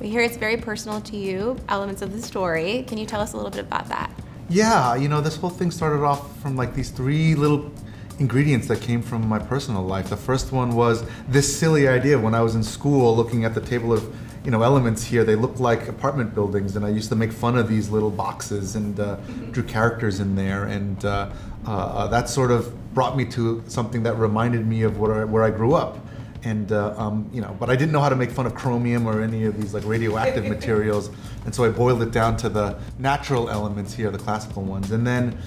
We 0.00 0.10
hear 0.10 0.20
it's 0.20 0.36
very 0.36 0.56
personal 0.56 1.00
to 1.00 1.16
you, 1.16 1.56
elements 1.68 2.02
of 2.02 2.12
the 2.12 2.22
story. 2.22 2.84
Can 2.86 2.98
you 2.98 3.06
tell 3.06 3.20
us 3.20 3.32
a 3.32 3.36
little 3.36 3.50
bit 3.50 3.60
about 3.60 3.88
that? 3.88 4.12
Yeah, 4.48 4.94
you 4.94 5.08
know, 5.08 5.20
this 5.20 5.36
whole 5.36 5.50
thing 5.50 5.72
started 5.72 6.04
off 6.04 6.40
from 6.40 6.56
like 6.56 6.74
these 6.74 6.90
three 6.90 7.34
little 7.34 7.72
ingredients 8.20 8.68
that 8.68 8.80
came 8.80 9.02
from 9.02 9.26
my 9.26 9.40
personal 9.40 9.82
life. 9.82 10.08
The 10.08 10.16
first 10.16 10.52
one 10.52 10.76
was 10.76 11.04
this 11.26 11.58
silly 11.58 11.88
idea 11.88 12.16
when 12.16 12.32
I 12.32 12.42
was 12.42 12.54
in 12.54 12.62
school 12.62 13.16
looking 13.16 13.44
at 13.44 13.54
the 13.54 13.60
table 13.60 13.92
of 13.92 14.14
you 14.44 14.52
know 14.52 14.62
elements 14.62 15.02
here 15.02 15.24
they 15.24 15.34
looked 15.34 15.58
like 15.58 15.88
apartment 15.88 16.32
buildings 16.32 16.76
and 16.76 16.84
i 16.84 16.88
used 16.88 17.08
to 17.08 17.16
make 17.16 17.32
fun 17.32 17.58
of 17.58 17.68
these 17.68 17.90
little 17.90 18.10
boxes 18.10 18.76
and 18.76 18.98
uh, 19.00 19.16
drew 19.50 19.64
characters 19.64 20.20
in 20.20 20.36
there 20.36 20.64
and 20.64 21.04
uh, 21.04 21.28
uh, 21.66 22.06
that 22.06 22.28
sort 22.28 22.52
of 22.52 22.94
brought 22.94 23.16
me 23.16 23.24
to 23.24 23.62
something 23.66 24.04
that 24.04 24.14
reminded 24.14 24.66
me 24.66 24.82
of 24.82 24.98
where 24.98 25.22
I, 25.22 25.24
where 25.24 25.42
I 25.42 25.50
grew 25.50 25.74
up 25.74 25.98
and 26.44 26.72
uh, 26.72 26.94
um, 26.96 27.28
you 27.32 27.40
know, 27.40 27.56
but 27.58 27.70
I 27.70 27.76
didn't 27.76 27.92
know 27.92 28.00
how 28.00 28.08
to 28.08 28.16
make 28.16 28.30
fun 28.30 28.46
of 28.46 28.54
chromium 28.54 29.06
or 29.06 29.22
any 29.22 29.44
of 29.44 29.60
these 29.60 29.74
like 29.74 29.84
radioactive 29.84 30.44
materials, 30.48 31.10
and 31.44 31.54
so 31.54 31.64
I 31.64 31.68
boiled 31.68 32.02
it 32.02 32.10
down 32.10 32.36
to 32.38 32.48
the 32.48 32.78
natural 32.98 33.48
elements 33.50 33.94
here, 33.94 34.10
the 34.10 34.18
classical 34.18 34.62
ones, 34.62 34.90
and 34.90 35.06
then. 35.06 35.38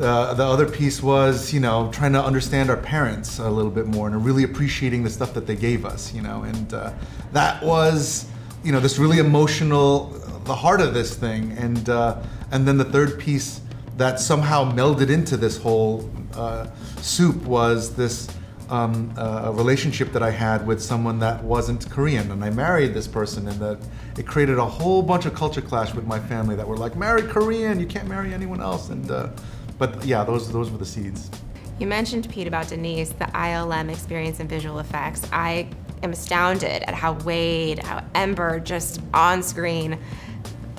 Uh, 0.00 0.34
the 0.34 0.44
other 0.44 0.68
piece 0.68 1.02
was, 1.02 1.54
you 1.54 1.60
know, 1.60 1.90
trying 1.90 2.12
to 2.12 2.22
understand 2.22 2.68
our 2.68 2.76
parents 2.76 3.38
a 3.38 3.48
little 3.48 3.70
bit 3.70 3.86
more 3.86 4.08
and 4.08 4.22
really 4.26 4.42
appreciating 4.42 5.02
the 5.02 5.08
stuff 5.08 5.32
that 5.32 5.46
they 5.46 5.56
gave 5.56 5.86
us, 5.86 6.12
you 6.12 6.20
know, 6.20 6.42
and 6.42 6.74
uh, 6.74 6.92
that 7.32 7.62
was, 7.62 8.28
you 8.62 8.72
know, 8.72 8.80
this 8.80 8.98
really 8.98 9.20
emotional, 9.20 10.08
the 10.44 10.54
heart 10.54 10.82
of 10.82 10.92
this 10.92 11.14
thing, 11.14 11.52
and 11.52 11.88
uh, 11.88 12.20
and 12.50 12.68
then 12.68 12.76
the 12.76 12.84
third 12.84 13.18
piece 13.18 13.62
that 13.96 14.20
somehow 14.20 14.70
melded 14.70 15.08
into 15.08 15.36
this 15.36 15.56
whole 15.56 16.10
uh, 16.34 16.66
soup 17.00 17.42
was 17.44 17.94
this 17.94 18.28
um, 18.70 19.12
a 19.16 19.52
relationship 19.52 20.12
that 20.12 20.22
I 20.22 20.30
had 20.30 20.66
with 20.66 20.82
someone 20.82 21.18
that 21.20 21.42
wasn't 21.42 21.88
Korean, 21.90 22.30
and 22.30 22.44
I 22.44 22.50
married 22.50 22.94
this 22.94 23.06
person, 23.06 23.48
and 23.48 23.58
that 23.60 23.78
it 24.18 24.26
created 24.26 24.58
a 24.58 24.64
whole 24.64 25.02
bunch 25.02 25.26
of 25.26 25.34
culture 25.34 25.60
clash 25.60 25.94
with 25.94 26.06
my 26.06 26.18
family 26.18 26.56
that 26.56 26.66
were 26.66 26.76
like, 26.76 26.96
"Marry 26.96 27.22
Korean, 27.22 27.80
you 27.80 27.86
can't 27.86 28.08
marry 28.08 28.32
anyone 28.32 28.60
else." 28.60 28.90
And 28.90 29.10
uh, 29.10 29.28
but 29.78 30.04
yeah, 30.04 30.24
those 30.24 30.52
those 30.52 30.70
were 30.70 30.78
the 30.78 30.86
seeds. 30.86 31.30
You 31.78 31.86
mentioned 31.86 32.28
Pete 32.30 32.46
about 32.46 32.68
Denise, 32.68 33.10
the 33.10 33.26
ILM 33.26 33.90
experience 33.90 34.40
and 34.40 34.48
visual 34.48 34.78
effects. 34.78 35.28
I 35.30 35.68
am 36.02 36.12
astounded 36.12 36.82
at 36.82 36.94
how 36.94 37.12
Wade, 37.24 37.80
how 37.80 38.02
Ember, 38.14 38.60
just 38.60 39.00
on 39.12 39.42
screen 39.42 39.98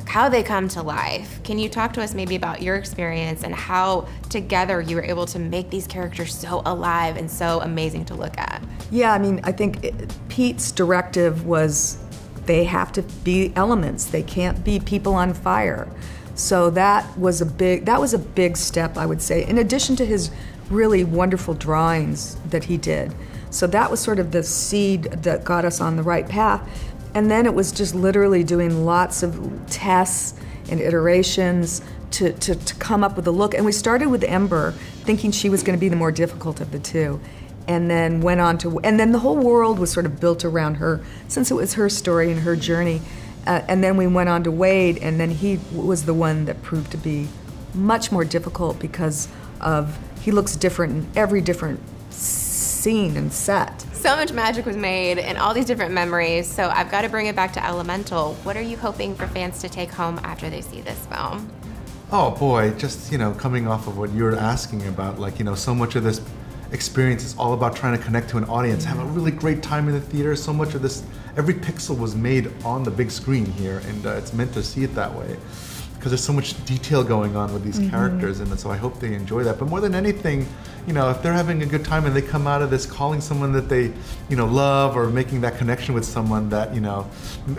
how 0.08 0.30
they 0.30 0.42
come 0.42 0.68
to 0.70 0.82
life. 0.82 1.42
Can 1.44 1.60
you 1.60 1.70
talk 1.70 1.94
to 1.94 2.02
us 2.02 2.14
maybe 2.14 2.36
about 2.36 2.62
your 2.62 2.76
experience 2.76 3.44
and 3.44 3.54
how 3.54 4.08
together 4.30 4.82
you 4.82 4.96
were 4.96 5.04
able 5.04 5.26
to 5.28 5.40
make 5.40 5.70
these 5.70 5.86
characters 5.86 6.34
so 6.34 6.62
alive 6.66 7.18
and 7.18 7.30
so 7.30 7.62
amazing 7.62 8.06
to 8.06 8.16
look 8.16 8.38
at? 8.38 8.64
Yeah, 8.90 9.14
I 9.14 9.20
mean, 9.20 9.42
I 9.44 9.52
think 9.52 9.84
it, 9.84 10.16
Pete's 10.30 10.72
directive 10.72 11.46
was 11.46 11.98
they 12.46 12.64
have 12.64 12.92
to 12.94 13.02
be 13.24 13.52
elements. 13.56 14.06
They 14.06 14.24
can't 14.24 14.64
be 14.64 14.80
people 14.80 15.14
on 15.14 15.34
fire. 15.34 15.88
So 16.36 16.70
that 16.72 17.18
was 17.18 17.42
a 17.42 17.46
big 17.46 17.86
that 17.86 18.00
was 18.00 18.14
a 18.14 18.20
big 18.20 18.58
step, 18.58 18.96
I 18.96 19.06
would 19.06 19.22
say. 19.22 19.46
In 19.46 19.58
addition 19.58 19.96
to 19.98 20.06
his 20.06 20.32
really 20.70 21.04
wonderful 21.04 21.54
drawings 21.54 22.36
that 22.50 22.66
he 22.66 22.78
did. 22.78 23.14
So 23.50 23.68
that 23.68 23.90
was 23.90 24.00
sort 24.00 24.20
of 24.20 24.32
the 24.32 24.44
seed 24.44 25.04
that 25.04 25.44
got 25.44 25.66
us 25.66 25.80
on 25.82 25.96
the 25.96 26.04
right 26.04 26.28
path. 26.28 26.68
And 27.14 27.32
then 27.32 27.46
it 27.46 27.54
was 27.54 27.72
just 27.72 27.96
literally 27.96 28.44
doing 28.44 28.86
lots 28.86 29.24
of 29.24 29.62
tests 29.70 30.40
and 30.70 30.80
iterations 30.80 31.82
to, 32.12 32.34
to, 32.34 32.56
to 32.56 32.76
come 32.76 33.04
up 33.04 33.16
with 33.16 33.28
a 33.28 33.32
look. 33.32 33.54
And 33.54 33.66
we 33.66 33.72
started 33.72 34.08
with 34.08 34.24
Ember, 34.24 34.72
thinking 35.04 35.32
she 35.32 35.50
was 35.50 35.64
going 35.64 35.78
to 35.78 35.80
be 35.80 35.90
the 35.90 35.96
more 35.96 36.12
difficult 36.12 36.62
of 36.62 36.72
the 36.72 36.80
two. 36.80 37.20
And 37.68 37.90
then 37.90 38.22
went 38.22 38.40
on 38.40 38.58
to, 38.60 38.80
and 38.80 39.00
then 39.00 39.12
the 39.12 39.20
whole 39.20 39.38
world 39.38 39.78
was 39.78 39.92
sort 39.92 40.06
of 40.06 40.22
built 40.22 40.46
around 40.46 40.76
her, 40.76 41.02
since 41.28 41.52
it 41.52 41.56
was 41.56 41.74
her 41.74 41.90
story 41.90 42.32
and 42.32 42.42
her 42.42 42.56
journey. 42.56 43.02
Uh, 43.46 43.62
and 43.68 43.84
then 43.84 43.98
we 43.98 44.08
went 44.08 44.30
on 44.30 44.44
to 44.44 44.52
Wade, 44.52 44.98
and 45.00 45.20
then 45.20 45.32
he 45.32 45.60
was 45.74 46.06
the 46.06 46.14
one 46.14 46.46
that 46.46 46.62
proved 46.62 46.92
to 46.92 46.98
be 46.98 47.28
much 47.74 48.12
more 48.12 48.24
difficult 48.24 48.80
because 48.80 49.28
of 49.60 49.98
he 50.22 50.32
looks 50.32 50.56
different 50.56 50.94
in 50.94 51.08
every 51.16 51.42
different 51.42 51.80
scene 52.10 53.18
and 53.18 53.32
set. 53.34 53.86
So 54.08 54.16
much 54.16 54.32
magic 54.32 54.66
was 54.66 54.78
made 54.78 55.20
and 55.20 55.38
all 55.38 55.54
these 55.54 55.66
different 55.66 55.94
memories. 55.94 56.50
So 56.50 56.70
I've 56.70 56.90
got 56.90 57.02
to 57.02 57.10
bring 57.10 57.26
it 57.26 57.36
back 57.36 57.52
to 57.52 57.66
Elemental. 57.66 58.36
What 58.44 58.56
are 58.56 58.62
you 58.62 58.78
hoping 58.78 59.14
for 59.14 59.28
fans 59.28 59.60
to 59.60 59.68
take 59.68 59.92
home 59.92 60.18
after 60.24 60.50
they 60.50 60.62
see 60.62 60.80
this 60.80 60.98
film? 61.08 61.52
Oh 62.14 62.32
boy, 62.32 62.72
just 62.78 63.12
you 63.12 63.18
know, 63.18 63.34
coming 63.34 63.68
off 63.68 63.86
of 63.86 63.98
what 63.98 64.10
you 64.12 64.24
were 64.24 64.38
asking 64.38 64.88
about, 64.88 65.20
like 65.20 65.40
you 65.40 65.44
know, 65.44 65.56
so 65.56 65.76
much 65.76 65.98
of 65.98 66.04
this 66.04 66.22
experience 66.72 67.26
is 67.26 67.38
all 67.38 67.52
about 67.52 67.76
trying 67.76 67.98
to 67.98 68.02
connect 68.02 68.30
to 68.30 68.38
an 68.38 68.46
audience, 68.46 68.86
have 68.86 69.00
a 69.00 69.06
really 69.08 69.32
great 69.32 69.62
time 69.62 69.90
in 69.90 69.94
the 69.94 70.00
theater. 70.00 70.38
So 70.38 70.54
much 70.54 70.74
of 70.74 70.82
this, 70.82 71.04
every 71.36 71.56
pixel 71.56 72.00
was 72.00 72.16
made 72.16 72.50
on 72.64 72.84
the 72.84 72.92
big 72.92 73.12
screen 73.12 73.46
here, 73.46 73.80
and 73.88 74.06
uh, 74.06 74.12
it's 74.12 74.32
meant 74.32 74.54
to 74.54 74.64
see 74.64 74.86
it 74.86 74.96
that 74.96 75.14
way 75.14 75.36
because 75.98 76.12
there's 76.12 76.24
so 76.24 76.34
much 76.34 76.64
detail 76.66 77.04
going 77.04 77.36
on 77.36 77.52
with 77.54 77.64
these 77.64 77.80
Mhm. 77.80 77.90
characters, 77.90 78.40
and 78.40 78.60
so 78.60 78.70
I 78.70 78.78
hope 78.78 79.00
they 79.00 79.14
enjoy 79.14 79.44
that. 79.44 79.58
But 79.60 79.68
more 79.68 79.82
than 79.82 79.96
anything, 79.96 80.46
you 80.86 80.94
know, 80.94 81.10
if 81.10 81.22
they're 81.22 81.34
having 81.34 81.62
a 81.62 81.66
good 81.66 81.84
time 81.84 82.06
and 82.06 82.16
they 82.16 82.22
come 82.22 82.48
out 82.48 82.62
of 82.62 82.70
this 82.70 82.86
calling 82.86 83.20
someone 83.20 83.52
that 83.54 83.68
they, 83.68 83.92
you 84.30 84.38
know, 84.38 84.46
love 84.46 84.96
or 84.96 85.08
making 85.08 85.42
that 85.42 85.58
connection 85.58 85.94
with 85.96 86.06
someone 86.06 86.50
that 86.50 86.74
you 86.74 86.82
know, 86.82 87.08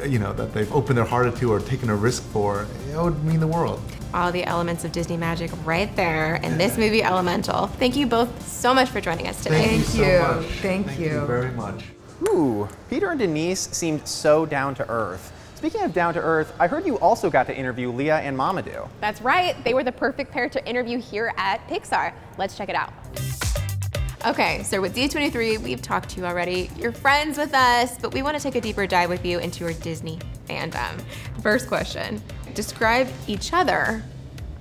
you 0.07 0.19
know, 0.19 0.33
that 0.33 0.55
they've 0.55 0.73
opened 0.73 0.97
their 0.97 1.05
heart 1.05 1.37
to 1.37 1.53
or 1.53 1.61
taken 1.61 1.91
a 1.91 1.97
risk 1.97 2.23
for, 2.33 2.67
it 2.93 2.97
would 2.97 3.25
mean 3.25 3.41
the 3.41 3.47
world. 3.47 3.81
All 4.15 4.33
the 4.33 4.45
elements 4.45 4.85
of 4.85 4.93
Disney 4.93 5.17
magic 5.17 5.51
right 5.65 5.95
there 5.97 6.37
in 6.37 6.57
this 6.57 6.79
movie, 6.79 7.03
Elemental. 7.03 7.67
Thank 7.79 7.97
you 7.97 8.07
both 8.07 8.31
so 8.49 8.73
much 8.73 8.89
for 8.89 9.01
joining 9.01 9.27
us 9.29 9.43
today. 9.43 9.81
Thank 9.83 9.95
you. 9.95 10.43
Thank, 10.63 10.99
you. 10.99 11.25
very 11.27 11.51
much. 11.51 11.85
Ooh, 12.23 12.69
Peter 12.89 13.11
and 13.11 13.19
Denise 13.21 13.69
seemed 13.73 14.07
so 14.09 14.47
down 14.47 14.75
to 14.77 14.89
earth. 14.89 15.33
Speaking 15.59 15.83
of 15.83 15.93
down 15.93 16.15
to 16.15 16.21
earth, 16.21 16.55
I 16.61 16.69
heard 16.69 16.87
you 16.87 17.01
also 17.01 17.29
got 17.29 17.49
to 17.49 17.57
interview 17.57 17.91
Leah 17.91 18.21
and 18.21 18.39
Mamoudou. 18.39 18.89
That's 19.01 19.21
right. 19.21 19.57
They 19.65 19.75
were 19.75 19.83
the 19.83 19.91
perfect 19.91 20.31
pair 20.31 20.49
to 20.49 20.65
interview 20.65 21.01
here 21.01 21.35
at 21.37 21.67
Pixar. 21.67 22.13
Let's 22.39 22.57
check 22.57 22.69
it 22.69 22.77
out. 22.77 22.93
Okay, 24.25 24.63
so 24.63 24.81
with 24.81 24.95
D23, 24.95 25.59
we've 25.59 25.83
talked 25.83 26.11
to 26.11 26.21
you 26.21 26.27
already. 26.27 26.71
You're 26.77 26.93
friends 26.93 27.39
with 27.39 27.53
us, 27.55 27.99
but 27.99 28.15
we 28.15 28.23
want 28.23 28.37
to 28.37 28.43
take 28.43 28.55
a 28.55 28.61
deeper 28.61 28.87
dive 28.87 29.09
with 29.09 29.27
you 29.27 29.41
into 29.41 29.65
your 29.65 29.73
Disney 29.73 30.21
fandom. 30.49 31.03
First 31.43 31.67
question 31.67 32.23
Describe 32.55 33.09
each 33.27 33.53
other 33.53 34.05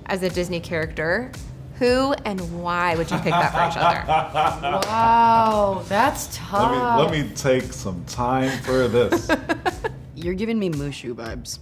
as 0.06 0.24
a 0.24 0.28
Disney 0.28 0.58
character. 0.58 1.30
Who 1.78 2.12
and 2.24 2.60
why 2.60 2.96
would 2.96 3.08
you 3.08 3.18
pick 3.18 3.30
that 3.30 3.52
for 3.52 3.70
each 3.70 3.80
other? 3.80 4.82
Wow, 4.88 5.84
that's 5.88 6.36
tough. 6.36 6.98
Let 7.00 7.12
me 7.12 7.20
let 7.20 7.28
me 7.28 7.36
take 7.36 7.72
some 7.72 8.04
time 8.06 8.58
for 8.62 8.88
this. 8.88 9.30
You're 10.18 10.34
giving 10.34 10.58
me 10.58 10.68
Mushu 10.68 11.14
vibes. 11.14 11.60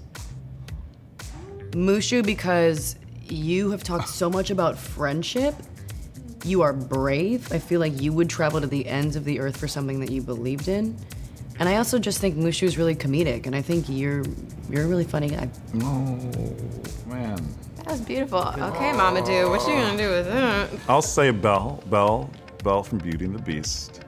Mushu 1.72 2.24
because 2.24 2.96
you 3.22 3.70
have 3.70 3.84
talked 3.84 4.08
so 4.08 4.30
much 4.30 4.50
about 4.50 4.78
friendship. 4.78 5.54
You 6.42 6.62
are 6.62 6.72
brave. 6.72 7.52
I 7.52 7.58
feel 7.58 7.80
like 7.80 8.00
you 8.00 8.14
would 8.14 8.30
travel 8.30 8.60
to 8.62 8.66
the 8.66 8.86
ends 8.86 9.14
of 9.14 9.24
the 9.24 9.40
earth 9.40 9.58
for 9.58 9.68
something 9.68 10.00
that 10.00 10.10
you 10.10 10.22
believed 10.22 10.68
in. 10.68 10.96
And 11.58 11.68
I 11.68 11.76
also 11.76 11.98
just 11.98 12.18
think 12.18 12.36
Mushu 12.36 12.62
is 12.62 12.78
really 12.78 12.94
comedic, 12.94 13.46
and 13.46 13.54
I 13.54 13.60
think 13.60 13.88
you're 13.88 14.22
you're 14.70 14.84
a 14.84 14.86
really 14.86 15.04
funny 15.04 15.28
guy. 15.28 15.50
Oh 15.82 16.16
man. 17.06 17.36
That 17.76 17.86
was 17.88 18.00
beautiful. 18.00 18.38
Okay, 18.38 18.92
Mamoudou, 18.92 19.50
what 19.50 19.60
you 19.68 19.74
gonna 19.74 19.98
do 19.98 20.08
with 20.10 20.26
that? 20.26 20.70
I'll 20.88 21.02
say 21.02 21.30
Belle, 21.30 21.82
Belle, 21.90 22.30
Belle 22.64 22.82
from 22.82 22.98
Beauty 22.98 23.26
and 23.26 23.34
the 23.34 23.42
Beast. 23.42 24.02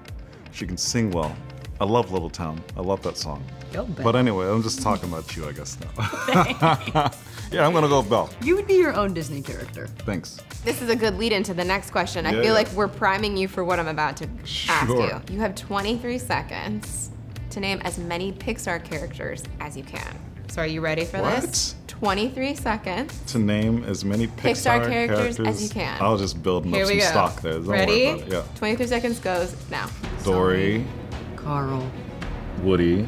She 0.52 0.66
can 0.66 0.76
sing 0.76 1.10
well. 1.10 1.34
I 1.80 1.84
love 1.84 2.10
Little 2.10 2.30
Town. 2.30 2.60
I 2.76 2.80
love 2.80 3.02
that 3.02 3.16
song. 3.16 3.44
Go, 3.72 3.84
Belle. 3.84 4.04
But 4.04 4.16
anyway, 4.16 4.46
I'm 4.48 4.62
just 4.62 4.82
talking 4.82 5.08
about 5.10 5.36
you, 5.36 5.46
I 5.48 5.52
guess 5.52 5.78
now. 5.80 5.90
yeah, 7.52 7.66
I'm 7.66 7.72
gonna 7.72 7.88
go 7.88 8.00
with 8.00 8.10
Belle. 8.10 8.30
You 8.42 8.56
would 8.56 8.66
be 8.66 8.74
your 8.74 8.94
own 8.94 9.14
Disney 9.14 9.42
character. 9.42 9.86
Thanks. 9.98 10.38
This 10.64 10.82
is 10.82 10.90
a 10.90 10.96
good 10.96 11.16
lead 11.18 11.32
into 11.32 11.54
the 11.54 11.64
next 11.64 11.90
question. 11.90 12.26
I 12.26 12.30
Yeah, 12.30 12.36
feel 12.36 12.44
yeah. 12.46 12.52
like 12.52 12.68
we're 12.72 12.88
priming 12.88 13.36
you 13.36 13.46
for 13.46 13.62
what 13.64 13.78
I'm 13.78 13.88
about 13.88 14.16
to 14.18 14.28
ask 14.68 14.86
Sure. 14.88 15.06
you. 15.06 15.34
You 15.34 15.40
have 15.40 15.54
23 15.54 16.18
seconds 16.18 17.10
to 17.50 17.60
name 17.60 17.80
as 17.84 17.96
many 17.98 18.32
Pixar 18.32 18.82
characters 18.84 19.42
as 19.60 19.76
you 19.76 19.84
can. 19.84 20.18
So 20.48 20.62
are 20.62 20.66
you 20.66 20.80
ready 20.80 21.04
for 21.04 21.18
this? 21.18 21.76
23 21.86 22.54
seconds. 22.54 23.20
To 23.32 23.38
name 23.38 23.84
as 23.84 24.04
many 24.04 24.26
Pixar, 24.26 24.80
Pixar 24.80 24.88
characters 24.88 25.38
as 25.40 25.62
you 25.62 25.68
can. 25.68 26.00
I'll 26.00 26.16
just 26.18 26.42
build 26.42 26.64
Here 26.64 26.84
up 26.84 26.90
we 26.90 27.00
some 27.00 27.12
go. 27.14 27.28
stock 27.28 27.40
there. 27.42 27.52
Don't 27.54 27.66
ready? 27.66 28.06
worry 28.06 28.10
about 28.22 28.28
it. 28.28 28.32
Yeah. 28.32 28.42
23 28.56 28.86
seconds 28.86 29.18
goes 29.20 29.54
now. 29.70 29.88
Dory, 30.24 30.84
Carl 31.42 31.90
Woody. 32.62 33.06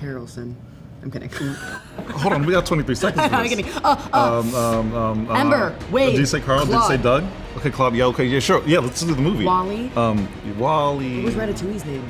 Harrelson. 0.00 0.54
I'm 1.02 1.10
kidding. 1.10 1.28
Hold 2.14 2.32
on, 2.32 2.46
we 2.46 2.52
got 2.52 2.64
23 2.64 2.94
seconds. 2.94 3.26
For 3.28 3.34
I'm 3.34 3.42
this. 3.42 3.54
kidding. 3.54 3.72
Oh, 3.84 4.08
oh. 4.12 4.38
Um, 4.40 4.54
um, 4.54 4.94
um, 4.94 5.30
uh, 5.30 5.34
Ember, 5.34 5.78
Wade, 5.90 6.12
Did 6.12 6.20
you 6.20 6.26
say 6.26 6.40
Carl? 6.40 6.64
Did 6.64 6.74
you 6.74 6.80
say 6.82 6.96
Claude. 6.98 7.02
Doug? 7.02 7.24
Okay, 7.58 7.70
Claude. 7.70 7.94
Yeah, 7.94 8.04
okay, 8.06 8.24
yeah, 8.24 8.38
sure. 8.38 8.62
Yeah, 8.66 8.78
let's 8.78 9.00
do 9.00 9.14
the 9.14 9.20
movie. 9.20 9.44
WALL-E. 9.44 9.90
Um, 9.96 10.28
WALL-E. 10.58 11.16
What 11.16 11.24
was 11.26 11.34
Ratatouille's 11.34 11.84
name? 11.84 12.08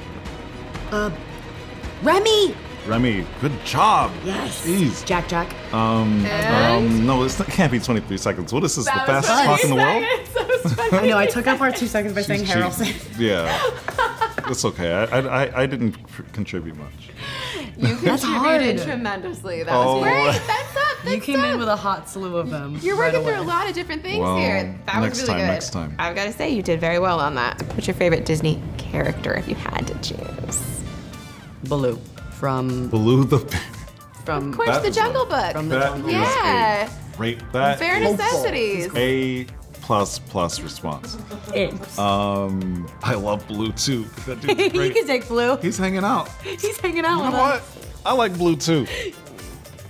Uh, 0.92 1.10
Remy. 2.02 2.54
Remy, 2.86 3.26
good 3.40 3.52
job. 3.64 4.12
Yes. 4.24 4.64
Jeez. 4.66 5.04
Jack 5.06 5.26
Jack. 5.26 5.48
Um, 5.72 6.24
And? 6.26 6.86
um, 6.92 7.06
no, 7.06 7.22
it's, 7.24 7.40
it 7.40 7.46
can't 7.46 7.72
be 7.72 7.80
23 7.80 8.16
seconds. 8.18 8.52
What 8.52 8.62
is 8.64 8.76
this, 8.76 8.84
That 8.84 9.06
the 9.06 9.22
fastest 9.22 9.44
clock 9.44 9.64
in 9.64 9.70
the 9.70 9.76
world? 9.76 10.04
I 11.02 11.06
know. 11.06 11.16
I 11.18 11.26
took 11.26 11.46
up 11.46 11.60
our 11.62 11.72
two 11.72 11.86
seconds 11.86 12.14
by 12.14 12.20
saying 12.22 12.44
She's- 12.44 12.54
Harrelson. 12.56 13.18
Yeah. 13.18 13.46
It's 14.50 14.64
okay. 14.64 14.92
I, 14.92 15.04
I, 15.04 15.44
I- 15.46 15.62
I 15.62 15.66
didn't 15.66 15.94
c- 15.94 16.22
contribute 16.32 16.76
much. 16.76 16.92
You 17.76 17.96
That's 17.96 18.24
contributed 18.24 18.76
hard. 18.78 18.88
tremendously. 18.88 19.62
That 19.62 19.74
Oh. 19.74 19.94
was 20.00 20.02
great. 20.04 20.42
That's 20.46 20.76
up. 20.76 21.10
You 21.12 21.20
came 21.20 21.40
in 21.44 21.58
with 21.58 21.68
a 21.68 21.76
hot 21.76 22.08
slew 22.08 22.36
of 22.36 22.50
them. 22.50 22.78
You're 22.82 22.96
right 22.96 23.12
working 23.12 23.26
through 23.26 23.40
a 23.40 23.42
lot 23.46 23.68
of 23.68 23.74
different 23.74 24.02
things 24.02 24.20
Well, 24.20 24.36
here. 24.38 24.78
That 24.86 25.00
next 25.00 25.20
was 25.20 25.28
really 25.28 25.32
time, 25.32 25.40
good. 25.48 25.52
next 25.52 25.70
time. 25.70 25.96
I've 25.98 26.14
got 26.14 26.24
to 26.24 26.32
say, 26.32 26.50
you 26.50 26.62
did 26.62 26.80
very 26.80 26.98
well 26.98 27.20
on 27.20 27.34
that. 27.34 27.60
What's 27.74 27.86
your 27.86 27.94
favorite 27.94 28.24
Disney 28.24 28.62
character 28.78 29.34
if 29.34 29.48
you 29.48 29.54
had 29.54 29.86
to 29.88 29.94
choose? 30.00 30.80
Baloo 31.64 31.98
from 32.32 32.88
Baloo 32.88 33.24
the 33.24 33.38
from 34.24 34.50
Of 34.52 34.56
course, 34.58 34.78
the 34.78 34.90
Jungle 34.90 35.26
Book. 35.26 35.52
From 35.52 35.68
the 35.68 35.78
That 35.78 35.84
Jungle 35.92 36.02
Book. 36.02 36.12
yeah. 36.12 36.90
Great. 37.16 37.38
That 37.52 37.78
Bare 37.78 38.02
is 38.02 38.12
necessities. 38.12 38.88
A 38.96 39.46
plus 39.84 40.18
plus 40.18 40.60
response. 40.60 41.16
Um, 41.98 42.88
I 43.02 43.14
love 43.14 43.46
Blue 43.46 43.70
too. 43.72 44.04
That 44.26 44.40
dude's 44.40 44.74
you 44.74 44.90
can 44.94 45.06
take 45.06 45.28
Blue. 45.28 45.56
He's 45.58 45.76
hanging 45.76 46.04
out. 46.04 46.28
He's 46.42 46.78
hanging 46.78 47.04
out 47.04 47.18
You 47.18 47.24
with 47.24 47.32
what? 47.34 47.54
us. 47.60 47.78
I 48.06 48.14
like 48.14 48.32
Blue 48.38 48.56
too. 48.56 48.86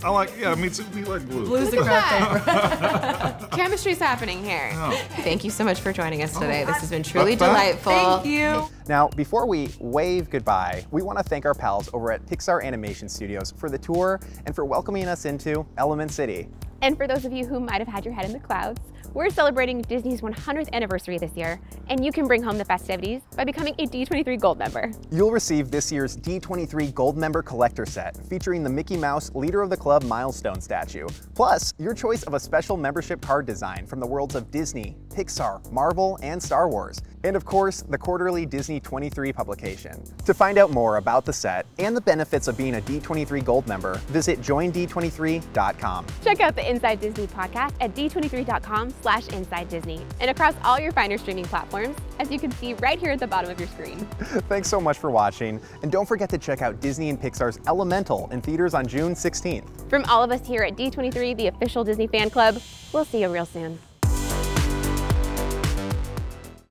I 0.03 0.11
like, 0.11 0.37
yeah, 0.39 0.55
me 0.57 0.69
too. 0.69 0.85
We 0.95 1.05
like 1.05 1.27
Blue. 1.29 1.47
Blue's 1.47 1.71
the 1.71 1.79
crap 1.79 3.39
paper. 3.41 3.57
Chemistry's 3.57 3.99
happening 3.99 4.45
here. 4.45 4.71
Oh. 4.75 4.91
Thank 5.23 5.45
you 5.45 5.51
so 5.51 5.65
much 5.65 5.81
for 5.81 5.93
joining 5.95 6.23
us 6.23 6.35
today. 6.35 6.65
This 6.65 6.77
has 6.79 6.91
been 6.91 7.03
truly 7.03 7.37
Not 7.37 7.39
bad. 7.39 7.47
delightful. 7.53 7.93
Thank 7.93 8.27
you. 8.27 8.69
Now, 8.87 9.09
before 9.09 9.47
we 9.47 9.71
wave 9.79 10.29
goodbye, 10.29 10.85
we 10.91 11.01
want 11.01 11.17
to 11.19 11.25
thank 11.25 11.47
our 11.47 11.55
pals 11.55 11.89
over 11.95 12.13
at 12.13 12.27
Pixar 12.27 12.63
Animation 12.63 13.09
Studios 13.09 13.55
for 13.57 13.71
the 13.71 13.79
tour 13.79 14.21
and 14.45 14.55
for 14.55 14.67
welcoming 14.67 15.07
us 15.07 15.25
into 15.25 15.65
Element 15.79 16.11
City. 16.11 16.49
And 16.85 16.99
for 16.99 17.07
those 17.07 17.25
of 17.25 17.33
you 17.33 17.47
who 17.47 17.61
might 17.61 17.79
have 17.79 17.89
had 17.89 18.05
your 18.05 18.13
head 18.13 18.27
in 18.27 18.33
the 18.35 18.39
clouds, 18.39 18.79
we're 19.15 19.31
celebrating 19.31 19.81
Disney's 19.81 20.21
100th 20.21 20.71
anniversary 20.75 21.17
this 21.17 21.35
year, 21.35 21.59
and 21.89 22.05
you 22.05 22.13
can 22.13 22.27
bring 22.27 22.43
home 22.43 22.59
the 22.59 22.65
festivities 22.67 23.23
by 23.35 23.45
becoming 23.45 23.75
a 23.79 23.87
D23 23.87 24.39
Gold 24.39 24.59
member. 24.59 24.93
You'll 25.11 25.31
receive 25.31 25.71
this 25.71 25.91
year's 25.91 26.15
D23 26.19 26.93
Gold 26.93 27.17
Member 27.17 27.41
Collector 27.41 27.87
Set 27.87 28.19
featuring 28.27 28.63
the 28.63 28.69
Mickey 28.69 28.99
Mouse 28.99 29.35
Leader 29.35 29.63
of 29.63 29.71
the 29.71 29.77
Club 29.79 30.03
milestone 30.03 30.61
statue, 30.61 31.07
plus 31.35 31.73
your 31.79 31.95
choice 31.95 32.23
of 32.25 32.35
a 32.35 32.41
special 32.41 32.77
membership 32.77 33.23
card 33.23 33.47
design 33.47 33.87
from 33.87 33.99
the 33.99 34.07
worlds 34.07 34.35
of 34.35 34.51
Disney, 34.51 34.95
Pixar, 35.15 35.71
Marvel, 35.71 36.19
and 36.23 36.43
Star 36.43 36.69
Wars, 36.69 37.01
and 37.23 37.37
of 37.37 37.45
course, 37.45 37.83
the 37.83 37.97
quarterly 37.97 38.45
Disney 38.45 38.81
23 38.81 39.33
publication. 39.33 40.03
To 40.27 40.35
find 40.35 40.59
out 40.59 40.73
more 40.73 40.97
about 40.97 41.25
the 41.25 41.33
set 41.33 41.67
and 41.79 41.97
the 41.97 42.01
benefits 42.01 42.49
of 42.49 42.59
being 42.59 42.75
a 42.75 42.81
D23 42.81 43.45
Gold 43.45 43.67
member, 43.69 43.95
visit 44.09 44.41
joind23.com. 44.41 46.07
Check 46.23 46.41
out 46.41 46.57
the 46.57 46.69
Inside 46.69 47.01
Disney 47.01 47.27
podcast 47.29 47.75
at 47.81 47.95
d23.com 47.95 48.91
slash 49.01 49.29
inside 49.29 49.69
Disney 49.69 50.05
and 50.21 50.31
across 50.31 50.55
all 50.65 50.81
your 50.81 50.93
finer 50.93 51.17
streaming 51.17 51.45
platforms, 51.45 51.97
as 52.19 52.31
you 52.31 52.39
can 52.39 52.51
see 52.51 52.75
right 52.75 52.99
here 52.99 53.13
at 53.13 53.21
the 53.21 53.27
bottom 53.27 53.51
of 53.51 53.59
your 53.59 53.69
screen. 53.69 53.99
Thanks 54.49 54.69
so 54.69 54.81
much 54.81 54.99
for 54.99 55.11
watching, 55.11 55.61
and 55.83 55.93
don't 55.93 56.07
forget 56.07 56.29
to 56.31 56.39
check 56.39 56.61
out 56.61 56.81
Disney 56.81 57.09
and 57.09 57.21
Pixar's 57.21 57.59
Elemental 57.69 58.29
in 58.33 58.41
theaters 58.41 58.75
on 58.75 58.87
June 58.87 59.15
16th. 59.15 59.89
From 59.89 60.05
all 60.07 60.23
of 60.23 60.31
us 60.31 60.47
here 60.47 60.63
at 60.63 60.77
D23, 60.77 61.37
the 61.37 61.47
official 61.47 61.85
Disney 61.85 62.09
fan 62.09 62.31
club, 62.31 62.61
we'll 62.93 63.05
see 63.05 63.21
you 63.21 63.29
real 63.29 63.47
soon. 63.47 63.79